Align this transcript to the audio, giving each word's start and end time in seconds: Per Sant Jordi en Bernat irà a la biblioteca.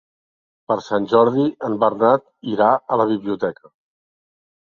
Per 0.71 0.75
Sant 0.85 1.03
Jordi 1.11 1.43
en 1.67 1.75
Bernat 1.83 2.25
irà 2.53 2.69
a 2.95 2.99
la 3.03 3.07
biblioteca. 3.13 3.73